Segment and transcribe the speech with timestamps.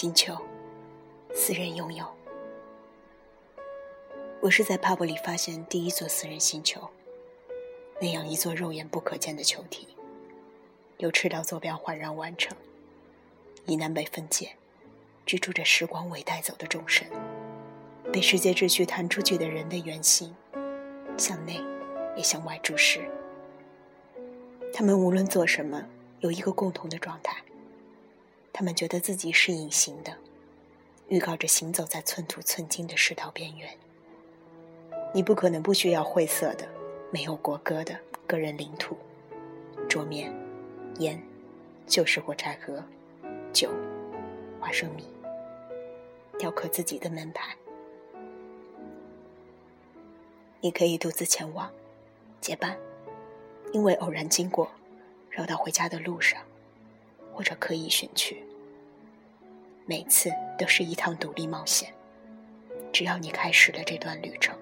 [0.00, 0.34] 星球，
[1.34, 2.06] 私人拥有。
[4.40, 6.88] 我是在帕布里发现第一座私人星球，
[8.00, 9.88] 那样一座肉眼不可见的球体，
[10.96, 12.56] 由赤道坐标环绕完成，
[13.66, 14.56] 以南北分界，
[15.26, 17.06] 居住着时光未带走的众生，
[18.10, 20.34] 被世界秩序弹出去的人的原型，
[21.18, 21.60] 向内
[22.16, 23.06] 也向外注视。
[24.72, 25.84] 他们无论做什么，
[26.20, 27.36] 有一个共同的状态。
[28.52, 30.14] 他们觉得自己是隐形的，
[31.08, 33.70] 预告着行走在寸土寸金的世道边缘。
[35.14, 36.68] 你不可能不需要晦涩的、
[37.10, 38.96] 没有国歌的个人领土、
[39.88, 40.30] 桌面、
[40.98, 41.20] 烟、
[41.86, 42.84] 旧式火柴盒、
[43.52, 43.70] 酒、
[44.60, 45.04] 花生米，
[46.38, 47.56] 雕刻自己的门牌。
[50.60, 51.70] 你可以独自前往，
[52.40, 52.76] 结伴，
[53.72, 54.70] 因为偶然经过，
[55.30, 56.42] 绕到回家的路上。
[57.32, 58.42] 或者刻意选去，
[59.90, 61.92] 每次都是一趟独立冒险。
[62.92, 64.56] 只要你开始了这段旅程。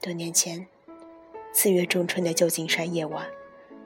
[0.00, 0.66] 多年前，
[1.52, 3.26] 四月中春的旧金山夜晚，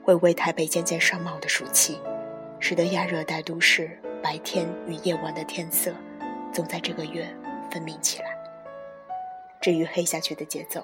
[0.01, 1.99] 会为台北渐渐上冒的暑气，
[2.57, 5.93] 使得亚热带都市白天与夜晚的天色，
[6.53, 7.27] 总在这个月
[7.69, 8.33] 分明起来。
[9.59, 10.81] 至于黑下去的节奏，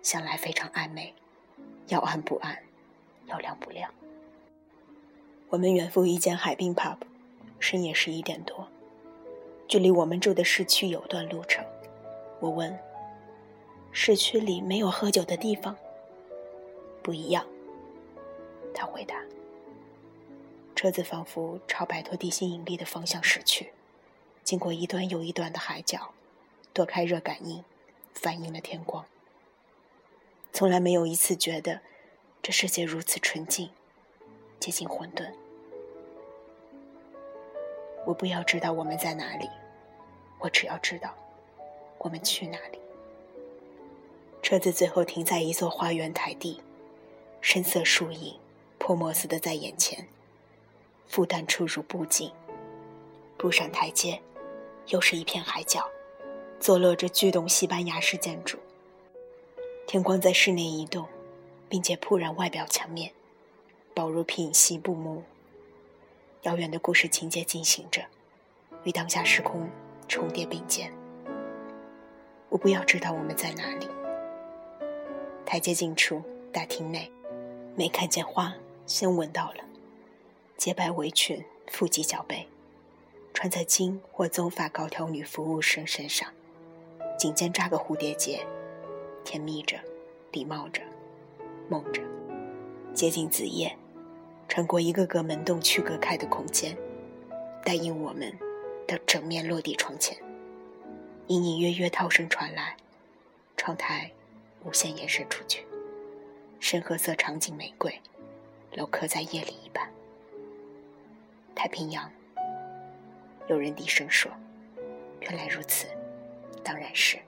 [0.00, 1.12] 向来非常暧昧，
[1.88, 2.56] 要暗不暗，
[3.26, 3.90] 要亮不亮。
[5.48, 6.98] 我们远赴一间海滨 pub，
[7.58, 8.68] 深夜十一点多，
[9.66, 11.64] 距离我们住的市区有段路程。
[12.40, 12.78] 我问
[13.92, 15.76] ：“市区里没有喝酒的地方
[17.02, 17.46] ？”“不一样。”
[18.74, 19.22] 他回答。
[20.74, 23.72] 车子仿佛朝摆脱地心引力的方向驶去，
[24.44, 26.12] 经过一段又一段的海角，
[26.74, 27.64] 躲开热感应，
[28.12, 29.06] 反映了天光。
[30.52, 31.80] 从来没有一次觉得
[32.42, 33.70] 这世界如此纯净。
[34.60, 35.32] 接近混沌。
[38.06, 39.50] 我不要知道我们在哪里，
[40.38, 41.12] 我只要知道
[41.98, 42.78] 我们去哪里。
[44.42, 46.62] 车子最后停在一座花园台地，
[47.40, 48.38] 深色树影
[48.78, 50.06] 泼墨似的在眼前。
[51.08, 52.30] 复旦出入步进，
[53.36, 54.20] 步上台阶，
[54.86, 55.84] 又是一片海角，
[56.60, 58.56] 坐落着巨栋西班牙式建筑。
[59.86, 61.06] 天光在室内移动，
[61.68, 63.10] 并且铺染外表墙面。
[63.94, 65.22] 薄如品细布幕，
[66.46, 68.00] 遥远的故事情节进行着，
[68.84, 69.68] 与当下时空
[70.06, 70.92] 重叠并肩。
[72.48, 73.88] 我不要知道我们在哪里。
[75.44, 77.10] 台阶近处，大厅内，
[77.74, 78.54] 没看见花，
[78.86, 79.64] 先闻到了。
[80.56, 82.46] 洁白围裙，腹肌脚背，
[83.34, 86.30] 穿在金或棕发高挑女服务生身上，
[87.18, 88.46] 颈间扎个蝴蝶结，
[89.24, 89.76] 甜蜜着，
[90.30, 90.80] 礼貌着，
[91.68, 92.00] 梦着，
[92.94, 93.76] 接近子夜。
[94.48, 96.76] 穿过一个个门洞区隔开的空间，
[97.64, 98.32] 带引我们
[98.86, 100.16] 到整面落地窗前。
[101.26, 102.76] 隐隐约约涛声传来，
[103.56, 104.10] 窗台
[104.64, 105.66] 无限延伸出去。
[106.60, 108.00] 深褐色长颈玫瑰，
[108.72, 109.90] 镂刻在夜里一般。
[111.54, 112.10] 太平洋。
[113.48, 114.30] 有人低声说
[115.20, 115.86] ：“原来如此，
[116.64, 117.18] 当然是。”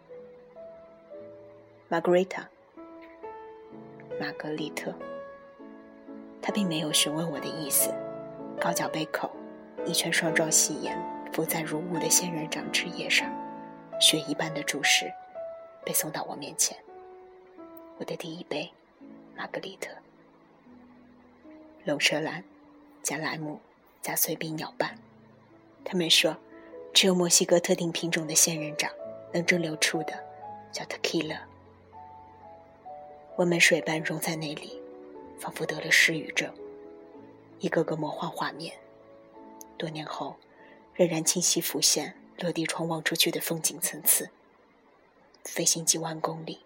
[1.90, 2.46] Margarita，
[4.20, 4.92] 玛格丽特。
[6.40, 7.92] 他并没有询问我的意思，
[8.60, 9.30] 高脚杯口，
[9.84, 10.98] 一圈双状细眼
[11.32, 13.30] 浮在如雾的仙人掌枝叶上，
[14.00, 15.12] 雪一般的注视，
[15.84, 16.76] 被送到我面前。
[17.98, 18.70] 我的第一杯，
[19.36, 19.90] 玛格丽特，
[21.84, 22.42] 龙舌兰，
[23.02, 23.60] 加莱姆，
[24.00, 24.94] 加碎冰鸟瓣。
[25.84, 26.36] 他们说，
[26.92, 28.90] 只有墨西哥特定品种的仙人掌
[29.32, 30.12] 能蒸馏出的，
[30.72, 31.38] 叫 tequila。
[33.36, 34.80] 我们水般融在那里。
[35.38, 36.52] 仿佛得了失语症，
[37.60, 38.76] 一个个魔幻画面，
[39.76, 40.36] 多年后
[40.94, 44.30] 仍然清晰浮现落地窗望出去的风景层次。
[45.44, 46.60] 飞行几万公里，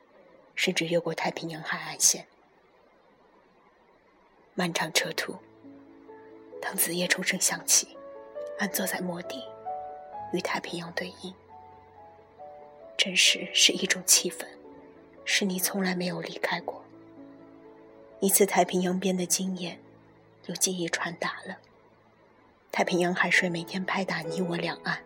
[0.54, 2.26] 甚至越过太平洋海岸线。
[4.54, 5.36] 漫长车途，
[6.60, 7.96] 当子夜钟声响起，
[8.58, 9.44] 安坐在末地，
[10.32, 11.32] 与太平洋对应，
[12.98, 14.46] 真实是一种气氛，
[15.24, 16.81] 是你从来没有离开过。
[18.22, 19.80] 一次太平洋边的经验，
[20.46, 21.58] 有记忆传达了。
[22.70, 25.02] 太平洋海水每天拍打你我两岸，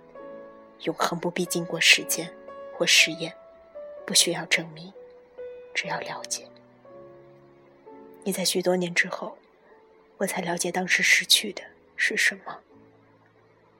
[0.82, 2.30] 永恒不必经过时间
[2.74, 3.32] 或实验，
[4.04, 4.92] 不需要证明，
[5.72, 6.46] 只要了解。
[8.22, 9.38] 你在许多年之后，
[10.18, 11.62] 我才了解当时失去的
[11.96, 12.58] 是什么。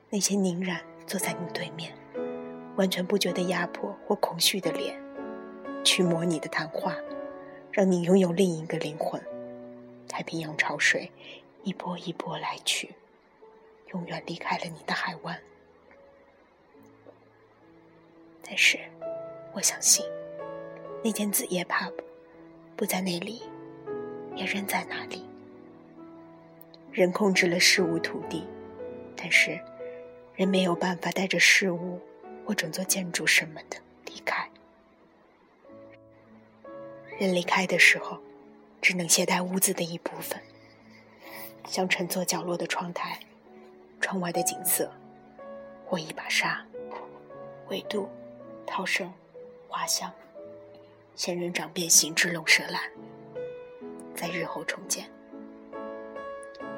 [0.09, 1.93] 那些凝然坐在你对面，
[2.75, 4.99] 完全不觉得压迫或恐惧的脸，
[5.83, 6.95] 驱魔你的谈话。
[7.77, 9.21] 让你拥有另一个灵魂。
[10.09, 11.11] 太平洋潮水
[11.61, 12.89] 一波一波来去，
[13.93, 15.39] 永远离开了你的海湾。
[18.41, 18.79] 但是，
[19.53, 20.03] 我相信，
[21.03, 21.93] 那间子夜 pub
[22.75, 23.43] 不在那里，
[24.35, 25.23] 也仍在那里。
[26.91, 28.43] 人控制了事物土地，
[29.15, 29.59] 但是，
[30.33, 32.01] 人没有办法带着事物
[32.43, 33.77] 或整座建筑什么的
[34.07, 34.49] 离开。
[37.17, 38.19] 人离开的时候，
[38.79, 40.39] 只能携带屋子的一部分，
[41.67, 43.19] 像乘坐角落的窗台、
[43.99, 44.91] 窗外的景色，
[45.83, 46.63] 或一把沙、
[47.69, 48.07] 纬度、
[48.67, 49.11] 涛声、
[49.67, 50.11] 花香、
[51.15, 52.81] 仙人掌变形之龙蛇兰，
[54.13, 55.09] 在日后重建。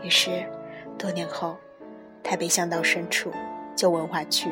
[0.01, 0.49] 于是，
[0.97, 1.57] 多年后，
[2.23, 3.29] 台北巷道深处
[3.75, 4.49] 旧文化区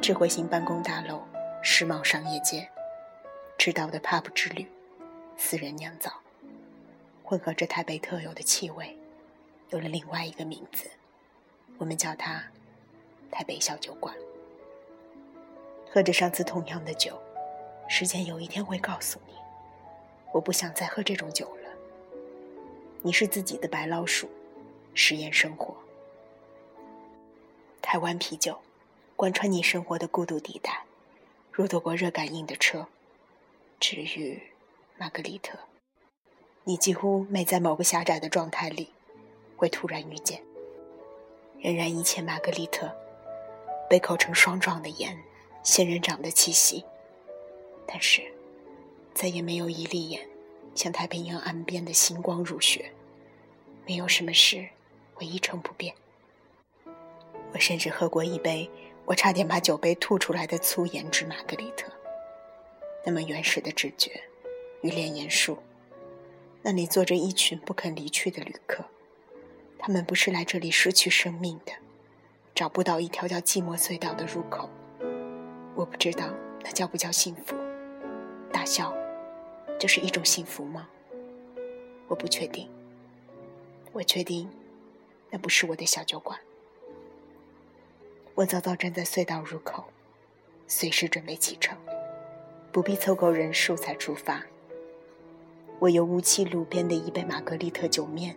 [0.00, 1.20] 智慧型办公大楼、
[1.60, 2.68] 世贸商业街，
[3.58, 4.64] 知道的 pub 之旅。
[5.36, 6.10] 私人酿造，
[7.22, 8.96] 混合着台北特有的气味，
[9.70, 10.88] 有了另外一个名字，
[11.78, 12.42] 我们叫它
[13.30, 14.14] 台北小酒馆。
[15.90, 17.20] 喝着上次同样的酒，
[17.88, 19.34] 时间有一天会告诉你，
[20.32, 21.70] 我不想再喝这种酒了。
[23.02, 24.28] 你是自己的白老鼠，
[24.94, 25.76] 实验生活。
[27.82, 28.58] 台湾啤酒，
[29.14, 30.84] 贯穿你生活的孤独地带，
[31.52, 32.86] 如躲过热感应的车，
[33.78, 34.42] 治愈。
[34.96, 35.58] 玛格丽特，
[36.62, 38.90] 你几乎每在某个狭窄的状态里，
[39.56, 40.40] 会突然遇见。
[41.60, 42.94] 仍然一切玛格丽特，
[43.90, 45.18] 被口成霜状的盐，
[45.64, 46.84] 仙人掌的气息。
[47.84, 48.22] 但是，
[49.12, 50.28] 再也没有一粒盐
[50.76, 52.92] 像太平洋岸边的星光如雪。
[53.86, 54.64] 没有什么事
[55.12, 55.92] 会一成不变。
[57.52, 58.70] 我甚至喝过一杯
[59.04, 61.90] 我差点把酒杯吐出来的粗盐制玛格丽特，
[63.04, 64.22] 那么原始的直觉。
[64.84, 65.56] 与炼岩树，
[66.60, 68.84] 那里坐着一群不肯离去的旅客，
[69.78, 71.72] 他们不是来这里失去生命的，
[72.54, 74.68] 找不到一条叫寂寞隧道的入口。
[75.74, 76.28] 我不知道
[76.62, 77.56] 那叫不叫幸福？
[78.52, 78.94] 大笑，
[79.80, 80.86] 就是一种幸福吗？
[82.06, 82.68] 我不确定。
[83.90, 84.46] 我确定，
[85.30, 86.38] 那不是我的小酒馆。
[88.34, 89.82] 我早早站在隧道入口，
[90.68, 91.74] 随时准备启程，
[92.70, 94.44] 不必凑够人数才出发。
[95.80, 98.34] 我由雾气路边的一杯玛格丽特酒面，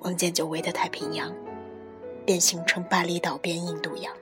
[0.00, 1.34] 望见久违的太平洋，
[2.24, 4.14] 变形成巴厘岛边印度洋。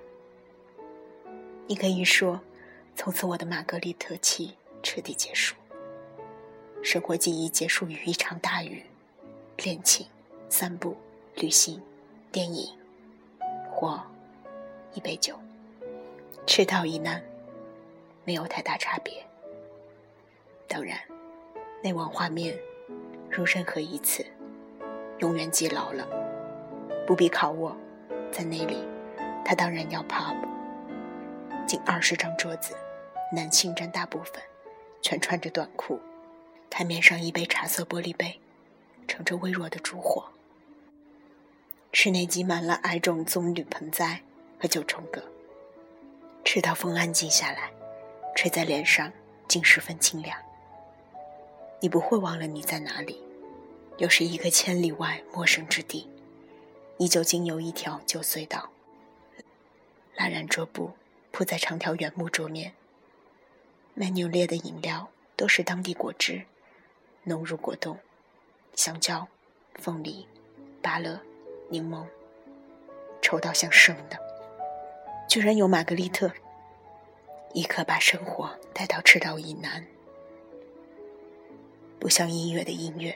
[1.67, 2.41] 你可以说，
[2.97, 5.55] 从此我的玛格丽特期彻底结束，
[6.83, 8.83] 生活记忆结束于一场大雨、
[9.59, 10.07] 恋情、
[10.49, 10.97] 散步、
[11.35, 11.83] 旅行、
[12.33, 12.75] 电影，
[13.71, 14.01] 或
[14.95, 15.39] 一杯酒。
[16.47, 17.23] 赤道以南，
[18.25, 19.23] 没有太大差别。
[20.67, 20.99] 当然。
[21.83, 22.55] 那晚画面，
[23.31, 24.25] 如任何一次，
[25.21, 26.07] 永远记牢了。
[27.07, 27.75] 不必考我，
[28.31, 28.87] 在那里，
[29.43, 30.37] 他当然要 pub。
[31.67, 32.77] 近二十张桌子，
[33.33, 34.43] 男性占大部分，
[35.01, 35.99] 全穿着短裤，
[36.69, 38.39] 台面上一杯茶色玻璃杯，
[39.09, 40.27] 盛着微弱的烛火。
[41.93, 44.21] 室内挤满了矮种棕榈盆栽
[44.61, 45.23] 和九重葛。
[46.45, 47.71] 赤道风安静下来，
[48.37, 49.11] 吹在脸上，
[49.49, 50.39] 竟十分清凉。
[51.81, 53.21] 你不会忘了你在哪里，
[53.97, 56.09] 又是一个千里外陌生之地，
[56.99, 58.69] 依旧经由一条旧隧道。
[60.15, 60.91] 蜡染桌布
[61.31, 62.75] 铺在长条原木桌面，
[63.95, 66.43] 卖扭裂的饮料都是当地果汁，
[67.25, 67.99] 浓如果冻，
[68.75, 69.27] 香蕉、
[69.77, 70.27] 凤梨、
[70.83, 71.19] 芭乐、
[71.71, 72.05] 柠檬，
[73.23, 74.19] 稠到像生的。
[75.27, 76.31] 居然有玛格丽特，
[77.55, 79.87] 一刻把生活带到赤道以南。
[82.01, 83.15] 不像音乐的音乐，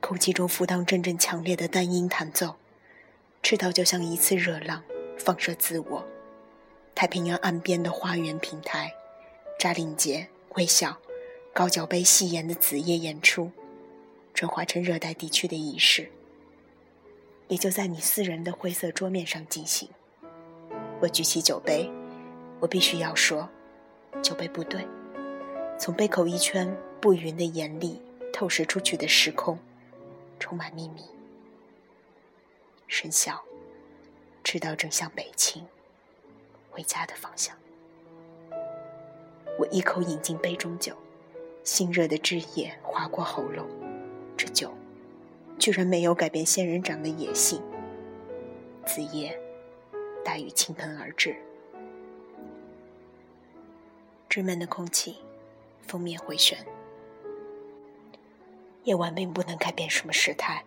[0.00, 2.54] 空气中浮荡阵阵强烈的单音弹奏，
[3.42, 4.82] 赤道就像一次热浪，
[5.18, 6.02] 放射自我。
[6.94, 8.94] 太平洋岸边的花园平台，
[9.58, 10.96] 扎领结、微笑、
[11.52, 13.50] 高脚杯细盐的子夜演出，
[14.32, 16.10] 转化成热带地区的仪式，
[17.48, 19.90] 也就在你私人的灰色桌面上进行。
[21.00, 21.90] 我举起酒杯，
[22.58, 23.46] 我必须要说，
[24.22, 24.80] 酒杯不对。
[25.78, 28.00] 从杯口一圈不匀的眼里
[28.32, 29.58] 透射出去的时空，
[30.38, 31.02] 充满秘密。
[32.88, 33.42] 深笑，
[34.42, 35.64] 赤道正向北倾，
[36.70, 37.56] 回家的方向。
[39.58, 40.96] 我一口饮进杯中酒，
[41.64, 43.66] 新热的汁液划过喉咙。
[44.36, 44.72] 这酒，
[45.58, 47.62] 居然没有改变仙人掌的野性。
[48.84, 49.38] 子夜，
[50.24, 51.36] 大雨倾盆而至，
[54.28, 55.16] 直闷的空气。
[55.86, 56.58] 封面回旋，
[58.86, 60.62] 夜晚并不能改变什么时态，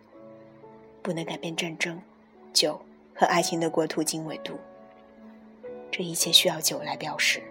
[1.00, 1.98] 不能改变战争、
[2.52, 2.78] 酒
[3.14, 4.58] 和爱情的国土经纬度。
[5.90, 7.42] 这一切需要酒来表示。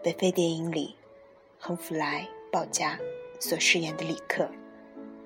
[0.00, 0.94] 北非电影里，
[1.58, 2.22] 亨弗莱·
[2.52, 2.96] 鲍嘉
[3.40, 4.48] 所饰演的李克，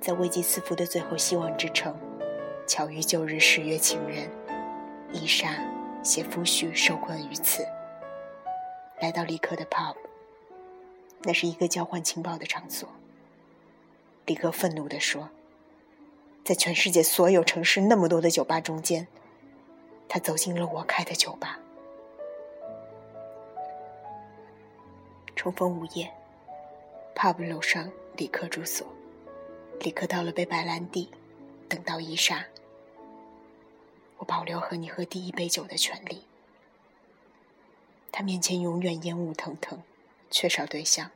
[0.01, 1.95] 在危机四伏的最后希望之城，
[2.67, 4.31] 巧遇旧日十月情人
[5.13, 5.51] 伊莎·
[6.03, 7.67] 携夫婿受困于此。
[9.01, 9.95] 来到李克的 pub，
[11.23, 12.89] 那是一个交换情报的场所。
[14.29, 15.31] 李克愤怒地说
[16.45, 19.09] ：“在全世界所有城市那么多的酒吧中间，
[20.07, 21.59] 他走进了我开的酒吧。”
[25.35, 26.13] 重逢午夜
[27.15, 28.87] ，pub 楼上李克住所。
[29.81, 31.09] 李克到了杯白兰地，
[31.67, 32.45] 等到伊莎。
[34.19, 36.25] 我保留和你喝第一杯酒的权利。
[38.13, 39.83] 他面前永远烟雾腾腾，
[40.31, 41.11] 缺少对象。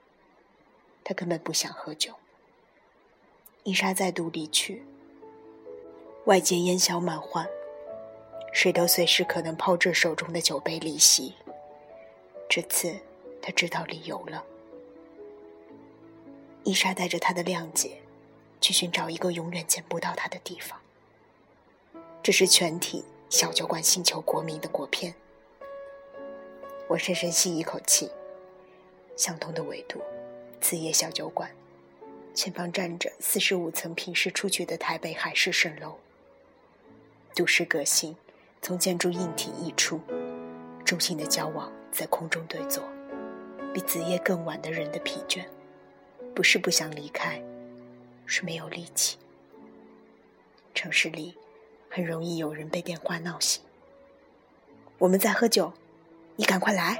[1.04, 2.14] 他根本不想喝酒。
[3.64, 4.82] 伊莎再度离去，
[6.24, 7.48] 外界烟消满患，
[8.52, 11.34] 谁都随时可能抛掷手中的酒杯离席。
[12.48, 12.92] 这次
[13.40, 14.44] 他知道理由了。
[16.64, 17.98] 伊莎带着他的谅解，
[18.60, 20.78] 去寻找一个永远见不到他的地方。
[22.20, 25.14] 这是全体小酒馆星球国民的国片。
[26.88, 28.10] 我深深吸一口气。
[29.16, 30.00] 相同的纬度，
[30.60, 31.48] 此夜小酒馆，
[32.34, 35.98] 前方站着四十五层平视出去的台北海市蜃楼。
[37.34, 38.14] 都市革新
[38.60, 40.00] 从建筑硬体溢出，
[40.84, 42.82] 中心的交往在空中对坐，
[43.72, 45.44] 比子夜更晚的人的疲倦，
[46.34, 47.42] 不是不想离开，
[48.26, 49.16] 是没有力气。
[50.74, 51.34] 城市里
[51.88, 53.62] 很容易有人被电话闹醒。
[54.98, 55.72] 我们在喝酒。
[56.34, 56.98] 你赶快来！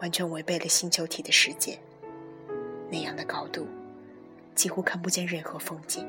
[0.00, 1.78] 完全违背了星球体的世界，
[2.90, 3.66] 那样的高度，
[4.54, 6.06] 几乎看不见任何风景，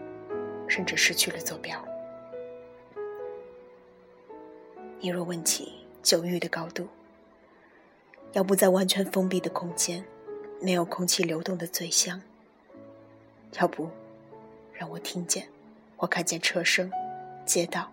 [0.68, 1.80] 甚至失去了坐标。
[5.00, 6.88] 你若问起酒域的高度，
[8.34, 10.04] 要不在完全封闭的空间，
[10.60, 12.20] 没有空气流动的醉乡；
[13.60, 13.90] 要不
[14.74, 15.48] 让我听见
[15.98, 16.92] 或看见车声、
[17.46, 17.92] 街道。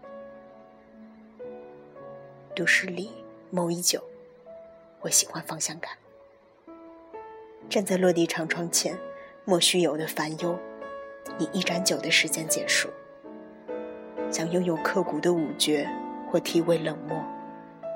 [2.55, 3.11] 都市里
[3.51, 4.03] 某一酒，
[5.01, 5.93] 我喜欢方向感。
[7.71, 8.99] 站在落地长窗前，
[9.45, 10.59] 莫须有的烦忧，
[11.39, 12.89] 以一盏酒的时间结束。
[14.31, 15.87] 想拥有刻骨的五觉
[16.31, 17.23] 或体味冷漠，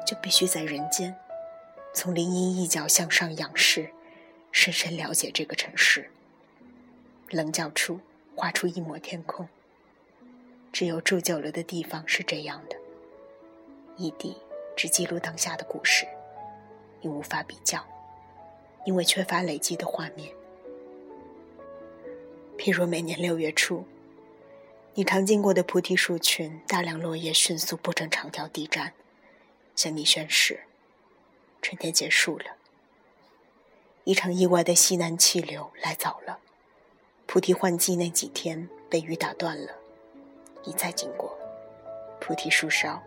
[0.07, 1.15] 就必须在人间，
[1.95, 3.91] 从林荫一角向上仰视，
[4.51, 6.11] 深深了解这个城市。
[7.31, 7.99] 棱角处
[8.37, 9.49] 画出一抹天空。
[10.71, 12.77] 只有住久了的地方是这样的，
[13.97, 14.37] 异地。
[14.75, 16.07] 只记录当下的故事，
[17.03, 17.85] 你无法比较，
[18.85, 20.33] 因为缺乏累积的画面。
[22.59, 23.85] 譬如每年六月初，
[24.95, 28.93] 你常经过的菩提树群，大量落叶迅速铺成长条地毡，
[29.75, 30.61] 向你宣示：
[31.61, 32.45] 春天结束了。
[34.05, 36.39] 一场意外的西南气流来早了，
[37.27, 39.73] 菩提换季那几天被雨打断了。
[40.65, 41.37] 你再经过，
[42.21, 43.03] 菩提树梢。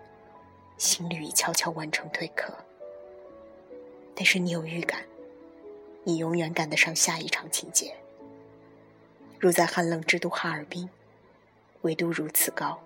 [0.78, 2.54] 心率已悄悄完成蜕壳，
[4.14, 5.06] 但是你有预感，
[6.08, 7.96] 你永远赶得上下一场情节。
[9.40, 10.88] 如在寒冷之都哈尔滨，
[11.82, 12.80] 纬度如此高，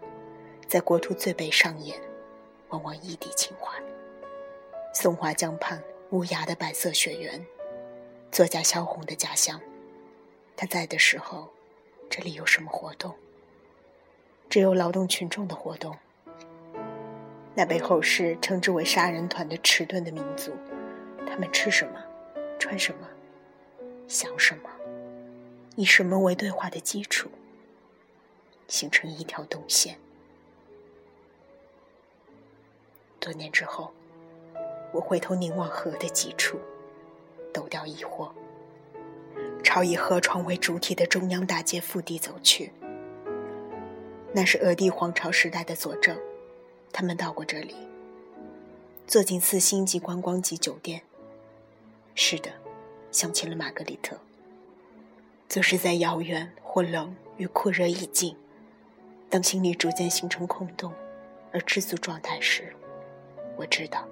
[0.69, 1.99] 在国土最北上演，
[2.69, 3.77] 往往异地情怀。
[4.93, 7.45] 松花江畔无涯的白色雪原，
[8.31, 9.59] 作家萧红的家乡。
[10.55, 11.49] 他在的时候，
[12.09, 13.13] 这里有什么活动？
[14.49, 15.93] 只有劳动群众的活动。
[17.53, 20.53] 那被后世称之为“杀人团”的迟钝的民族，
[21.27, 22.01] 他们吃什么，
[22.59, 23.07] 穿什么，
[24.07, 24.69] 想什么，
[25.75, 27.29] 以什么为对话的基础，
[28.67, 29.97] 形成一条动线。
[33.19, 33.91] 多年之后，
[34.91, 36.59] 我回头凝望河的几处，
[37.53, 38.29] 抖掉疑惑，
[39.63, 42.71] 朝以河床为主体的中央大街腹地走去。
[44.33, 46.17] 那是俄帝皇朝时代的佐证。
[46.91, 47.75] 他们到过这里，
[49.07, 51.03] 坐进四星级观光级酒店。
[52.21, 52.51] 是的，
[53.13, 54.17] 想起了玛格丽特。
[55.47, 58.35] 则是在遥远或冷与酷热意境，
[59.29, 60.93] 当心里逐渐形成空洞
[61.53, 62.75] 而知足状态时，
[63.55, 64.05] 我知道，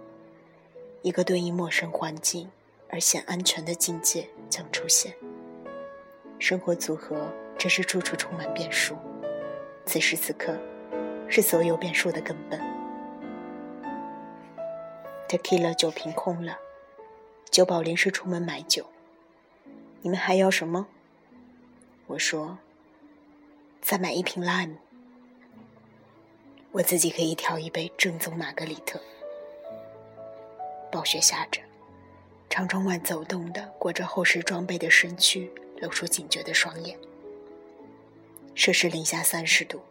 [1.01, 2.49] 一个对应陌生环境
[2.89, 5.13] 而显安全的境界将出现。
[6.39, 8.95] 生活组合真是处处充满变数。
[9.85, 10.57] 此时此刻。
[11.29, 12.57] 是所有变数的根本。
[15.27, 16.57] Tequila 酒瓶空了，
[17.57, 18.85] 酒保临时出门买酒。
[20.03, 20.85] 你们还要什么？
[22.05, 22.59] 我说，
[23.81, 24.75] 再买一瓶 lime。
[26.71, 29.01] 我自己可以调一杯正宗玛格丽特。
[30.91, 31.59] 暴雪下着，
[32.47, 36.95] 长窗外走动的裹着厚实装备的身躯露出警觉的双眼。
[38.53, 39.81] 摄氏零下三十度，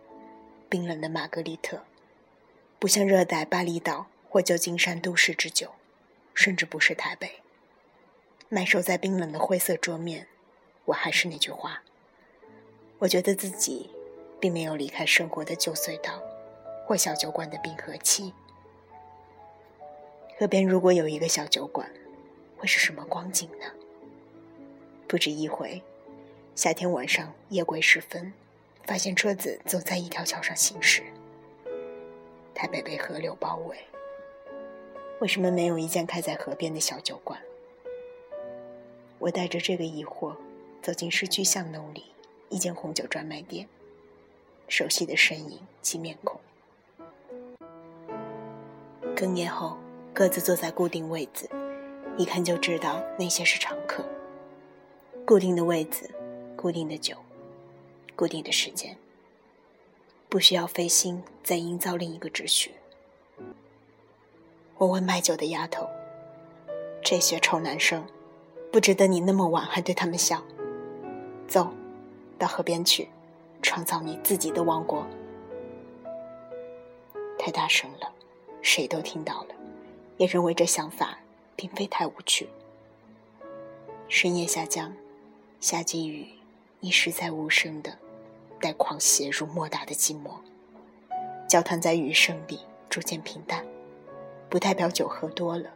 [0.69, 1.83] 冰冷的玛格丽特，
[2.79, 5.73] 不像热带巴厘岛或旧金山都市之酒，
[6.33, 7.41] 甚至不是台北。
[8.49, 10.29] 埋首在冰冷的灰色桌面，
[10.85, 11.83] 我还是那句话，
[13.01, 13.91] 我觉得自己
[14.39, 16.23] 并没有离开生活的旧隧道，
[16.87, 18.33] 或小酒馆的冰河期。
[20.39, 21.91] 河边如果有一个小酒馆，
[22.57, 23.67] 会是什么光景呢？
[25.09, 25.83] 不止一回，
[26.55, 28.33] 夏天晚上夜归时分，
[28.85, 31.03] 发现车子走在一条桥上行驶。
[32.55, 33.77] 台北被河流包围，
[35.19, 37.41] 为什么没有一间开在河边的小酒馆？
[39.19, 40.35] 我带着这个疑惑，
[40.83, 42.05] 走进市区巷弄里
[42.49, 43.69] 一间红酒专卖店，
[44.69, 46.41] 熟悉的身影及面孔。
[49.15, 49.77] 更年后。
[50.19, 51.47] 各自坐在固定位子，
[52.17, 54.03] 一看就知道那些是常客。
[55.27, 56.11] 固定的位子，
[56.57, 57.15] 固定的酒，
[58.15, 58.97] 固定的时间，
[60.31, 62.77] 不需要费心再营造另一个秩序。
[64.79, 65.87] 我问卖酒的丫头
[67.05, 68.03] ：“这些臭男生，
[68.77, 70.43] 不值得你那么晚还对他们笑？
[71.49, 71.73] 走，
[72.39, 73.09] 到河边去，
[73.63, 75.07] 创造你自己的王国。”
[77.41, 78.13] 太大声了，
[78.61, 79.55] 谁都听到了。
[80.19, 81.19] 也认为这想法
[81.57, 82.51] 并非太无趣。
[84.09, 84.93] 深夜下降，
[85.59, 86.29] 夏季雨
[86.81, 87.97] 已实在无声的
[88.61, 90.33] 带狂泻入莫大的寂寞。
[91.49, 92.61] 交谈在雨声里
[92.91, 93.65] 逐渐平淡，
[94.51, 95.71] 不代表酒喝多了。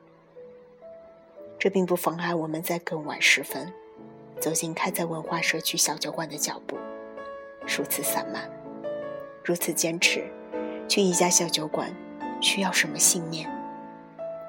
[1.60, 3.70] 这并不妨碍我们在更晚时分
[4.40, 6.78] 走进开在文化社区小酒馆的脚步。
[7.66, 8.50] 如此散漫，
[9.44, 10.24] 如此坚持，
[10.88, 11.94] 去一家小酒馆
[12.40, 13.46] 需要什么信念？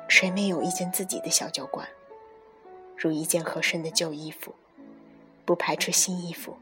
[0.08, 1.86] 谁没有一间自己的小酒馆？
[2.95, 4.56] 如一件合身的旧衣服，
[5.43, 6.56] 不排斥新衣服，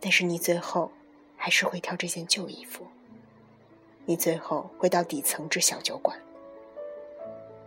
[0.00, 0.90] 但是你最后
[1.36, 2.84] 还是会挑这件旧衣服。
[4.04, 6.18] 你最后会到底层之小酒馆。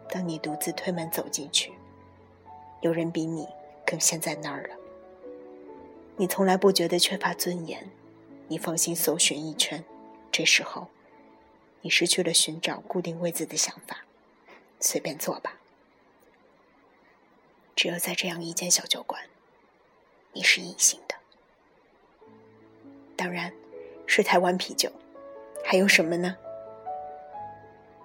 [0.10, 1.74] 当你独自推门走进去，
[2.82, 3.48] 有人比你
[3.86, 4.76] 更先在那儿了。
[6.16, 7.90] 你从来不觉得缺乏尊严，
[8.48, 9.84] 你放心搜寻一圈，
[10.32, 10.88] 这时候，
[11.82, 14.04] 你失去了寻找固定位子的想法。
[14.80, 15.58] 随便坐吧。
[17.76, 19.24] 只有在这样一间小酒馆，
[20.34, 21.16] 你是隐形的。
[23.16, 23.54] 当然，
[24.06, 24.92] 是台湾啤酒。
[25.64, 26.38] 还有什么呢？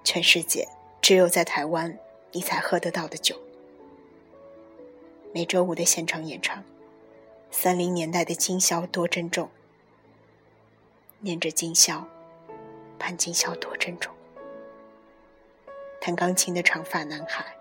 [0.02, 0.66] 全世界
[1.02, 1.98] 只有在台湾
[2.30, 3.36] 你才喝得到的酒。
[5.34, 6.62] 每周五的现场演唱，
[7.50, 9.50] 三零年代的今宵多珍重。
[11.18, 12.06] 念着今宵，
[13.00, 14.14] 盼今宵多珍重。
[16.00, 17.56] 弹钢琴的长发男孩，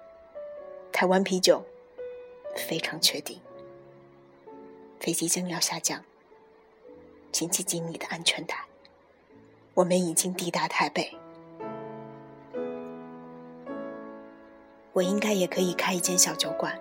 [0.92, 1.66] 台湾啤酒，
[2.56, 3.42] 非常确定。
[5.00, 6.06] 飞机将要下降，
[7.32, 8.66] 请系紧你的安全带。
[9.74, 11.16] 我们已经抵达台北，
[14.94, 16.78] 我应该也可以开一间小酒馆，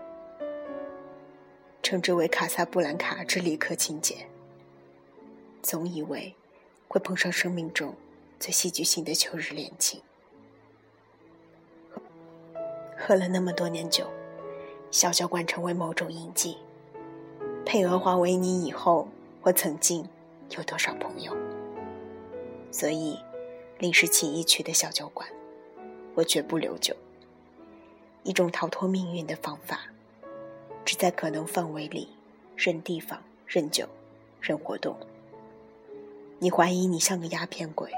[1.82, 4.26] 称之为卡萨布兰卡之里克情节。
[5.62, 6.34] 总以为
[6.88, 7.94] 会碰上生命中
[8.40, 10.00] 最戏剧性的秋日恋情。
[12.98, 14.06] 喝了那么多年酒，
[14.90, 16.56] 小酒馆成为某种印记。
[17.64, 19.06] 配额化为你以后
[19.40, 20.04] 或曾经
[20.56, 21.36] 有多少朋友？
[22.72, 23.18] 所以，
[23.78, 25.28] 临时起意去的小酒馆，
[26.14, 26.96] 我绝不留酒。
[28.22, 29.80] 一种逃脱命运的方法，
[30.84, 32.08] 只在可能范围里，
[32.56, 33.88] 任地方、任酒、
[34.40, 34.94] 任活动。
[36.38, 37.90] 你怀疑你像个鸦片鬼，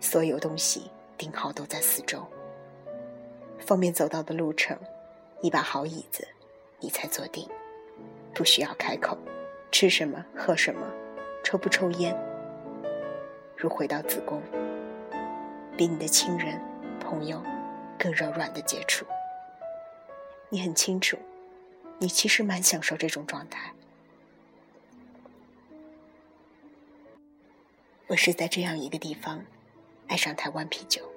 [0.00, 2.26] 所有东西定好都在四周。
[3.60, 4.76] 方便走到的路程，
[5.40, 6.26] 一把好椅子，
[6.80, 7.48] 你才坐定，
[8.34, 9.16] 不需要开口，
[9.70, 10.84] 吃什么，喝什么，
[11.44, 12.16] 抽不抽烟，
[13.56, 14.42] 如回到子宫，
[15.76, 16.60] 比你的亲人、
[16.98, 17.40] 朋友
[17.96, 19.06] 更柔软的接触。
[20.52, 21.16] 你很清楚，
[21.98, 23.72] 你其实蛮享受这种状态。
[28.06, 29.42] 我是在这样一个地方，
[30.08, 31.10] 爱上台湾啤酒。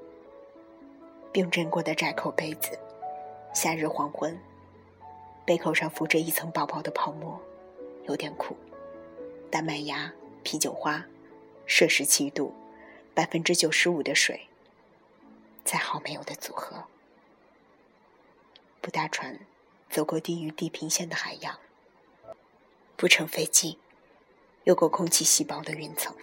[1.33, 2.79] 冰镇过的窄口杯子，
[3.53, 4.39] 夏日黄昏，
[5.45, 7.37] 杯口上浮着一层薄薄的泡沫，
[8.05, 8.55] 有点苦。
[9.51, 11.05] 大麦芽、啤酒花，
[11.65, 12.53] 摄氏七度，
[13.13, 14.47] 百分之九十五的水，
[15.65, 16.85] 再好没有的组合。
[18.85, 19.39] 不搭船，
[19.89, 21.55] 走过低于地平线的海洋；
[22.95, 23.79] 不乘飞机，
[24.65, 26.15] 越过空气稀薄的云层。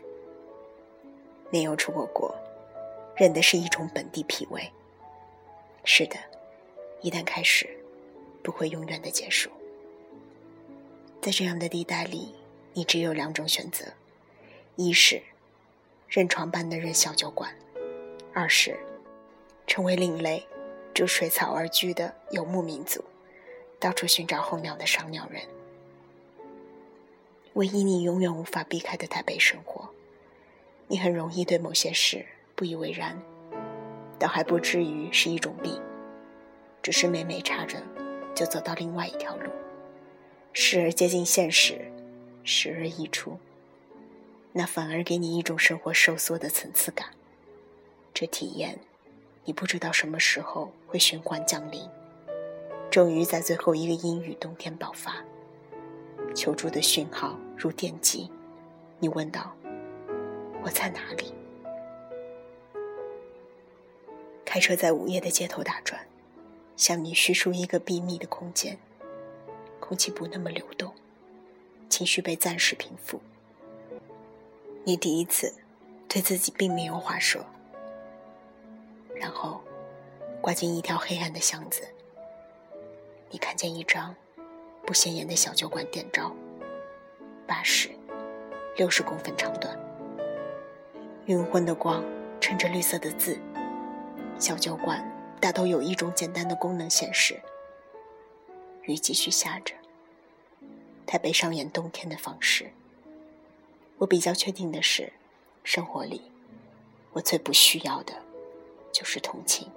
[1.50, 2.32] 没有出过国，
[3.16, 4.70] 认的是一种本地脾胃。
[5.82, 6.16] 是的，
[7.00, 7.68] 一旦开始，
[8.44, 9.50] 不会永远的结束。
[11.20, 12.32] 在这样的地带里，
[12.74, 13.86] 你只有两种选择：
[14.76, 15.20] 一是
[16.08, 17.50] 认床般的认小酒馆；
[18.32, 18.78] 二是
[19.66, 20.46] 成为另类、
[20.94, 23.02] 逐水草而居的游牧民族，
[23.80, 25.42] 到处寻找候鸟的赏鸟人。
[27.54, 29.88] 唯一你永远无法避开的台北生活，
[30.88, 32.24] 你很容易对某些事
[32.54, 33.20] 不以为然，
[34.18, 35.80] 倒还不至于是一种病，
[36.82, 37.82] 只是每每差着
[38.34, 39.50] 就走到另外一条路，
[40.52, 41.90] 时而接近现实，
[42.44, 43.38] 时而溢出，
[44.52, 47.08] 那反而给你一种生活收缩的层次感。
[48.14, 48.78] 这体验，
[49.44, 51.88] 你不知道什么时候会循环降临，
[52.90, 55.24] 终于在最后一个阴雨冬天爆发。
[56.34, 58.30] 求助的讯号如电击，
[58.98, 59.56] 你问道
[60.62, 61.32] ：“我在哪里？”
[64.44, 66.06] 开车在午夜的街头打转，
[66.76, 68.76] 向你叙述一个秘密的空间。
[69.80, 70.92] 空气不那么流动，
[71.88, 73.18] 情绪被暂时平复。
[74.84, 75.54] 你第一次
[76.06, 77.42] 对自己并没有话说，
[79.14, 79.62] 然后
[80.42, 81.88] 拐进一条黑暗的巷子，
[83.30, 84.14] 你看见一张。
[84.84, 86.34] 不显眼的小酒馆店招，
[87.46, 87.88] 八十，
[88.76, 89.78] 六十公分长短，
[91.26, 92.04] 晕昏的光
[92.40, 93.38] 衬着绿色的字。
[94.40, 95.00] 小酒馆
[95.40, 97.40] 大都有一种简单的功能显示：
[98.82, 99.72] 雨继续下着。
[101.06, 102.72] 台北上演冬天的方式。
[103.98, 105.12] 我比较确定的是，
[105.62, 106.22] 生活里
[107.12, 108.14] 我最不需要的，
[108.90, 109.70] 就是同情。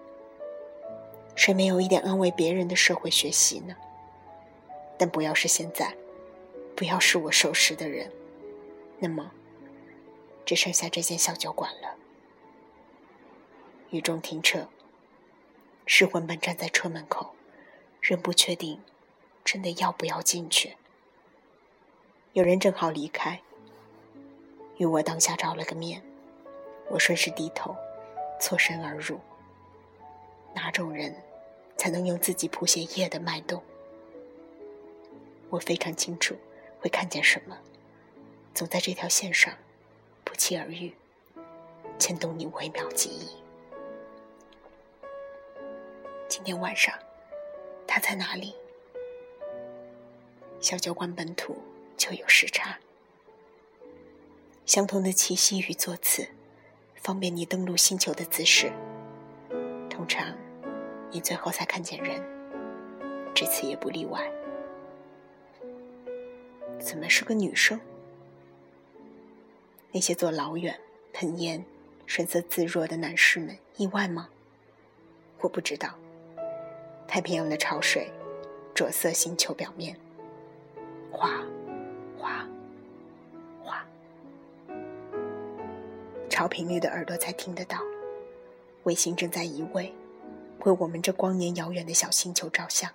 [1.35, 3.75] 谁没有一点安慰别人的社会学习呢？
[4.97, 5.93] 但不要是现在，
[6.75, 8.11] 不要是我熟识的人，
[8.99, 9.31] 那么
[10.45, 11.95] 只剩下这间小酒馆了。
[13.89, 14.67] 雨中停车，
[15.85, 17.35] 失魂般站在车门口，
[18.01, 18.81] 仍不确定
[19.43, 20.77] 真的要不要进去。
[22.33, 23.41] 有人正好离开，
[24.77, 26.01] 与我当下照了个面，
[26.89, 27.75] 我顺势低头，
[28.39, 29.19] 错身而入。
[30.55, 31.13] 哪种人
[31.77, 33.61] 才能用自己谱写夜的脉动？
[35.49, 36.35] 我非常清楚
[36.79, 37.57] 会看见什么，
[38.53, 39.53] 总在这条线上
[40.23, 40.93] 不期而遇，
[41.99, 43.29] 牵动你微妙记忆。
[46.27, 46.97] 今天晚上
[47.85, 48.55] 他在哪里？
[50.61, 51.61] 小酒馆本土
[51.97, 52.79] 就有时差，
[54.65, 56.29] 相同的气息与座次，
[56.95, 58.71] 方便你登陆星球的姿势。
[59.89, 60.35] 通常
[61.11, 62.21] 你最后才看见人，
[63.33, 64.29] 这次也不例外。
[66.79, 67.79] 怎么是个女生？
[69.91, 70.77] 那些坐老远、
[71.13, 71.63] 喷烟、
[72.05, 74.29] 神色自若的男士们意外吗？
[75.39, 75.89] 我不知道。
[77.07, 78.11] 太平洋的潮水，
[78.73, 79.95] 着色星球表面，
[81.11, 81.39] 哗，
[82.17, 82.45] 哗，
[83.63, 83.85] 哗，
[86.29, 87.77] 超频率的耳朵才听得到。
[88.83, 89.93] 卫星正在移位，
[90.65, 92.91] 为我们这光年遥远的小星球照相。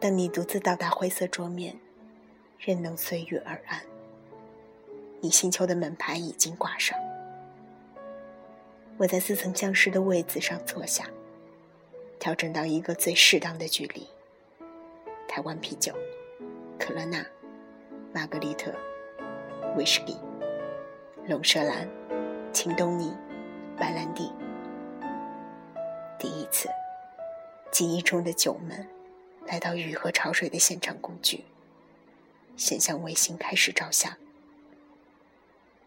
[0.00, 1.78] 当你独自到达灰色桌面。
[2.64, 3.80] 仍能随遇而安。
[5.20, 6.96] 你星球的门牌已经挂上。
[8.96, 11.08] 我在似曾相识的位子上坐下，
[12.20, 14.06] 调整到一个最适当的距离。
[15.26, 15.92] 台湾啤酒、
[16.78, 17.26] 可乐娜、
[18.12, 18.72] 玛格丽特、
[19.76, 20.16] 威士忌、
[21.26, 21.88] 龙舌兰、
[22.52, 23.12] 青东尼、
[23.76, 24.30] 白兰地。
[26.52, 26.68] 次，
[27.72, 28.86] 记忆中的酒门，
[29.46, 31.44] 来到雨和潮水的现场工具。
[32.56, 34.14] 先向卫星开始照相。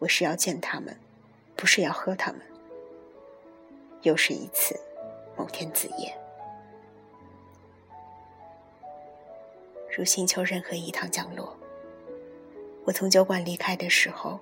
[0.00, 0.98] 我是要见他们，
[1.54, 2.42] 不是要喝他们。
[4.02, 4.78] 又是一次，
[5.36, 6.14] 某天子夜，
[9.96, 11.56] 如星球任何一趟降落。
[12.84, 14.38] 我从酒馆离开的时候，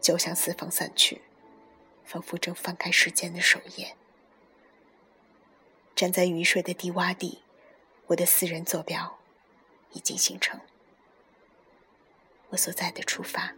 [0.00, 1.22] 就向四方散去，
[2.04, 3.94] 仿佛正翻开时间的首页。
[6.02, 7.42] 站在雨水的低洼地，
[8.08, 9.20] 我的私人坐标
[9.92, 10.58] 已经形成。
[12.48, 13.54] 我所在的出发，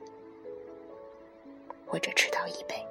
[1.87, 2.87] 或者迟到一倍。